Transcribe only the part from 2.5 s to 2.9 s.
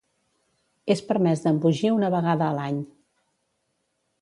l'any.